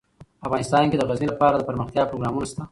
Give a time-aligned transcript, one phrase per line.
[0.45, 2.61] افغانستان کې د غزني لپاره دپرمختیا پروګرامونه شته.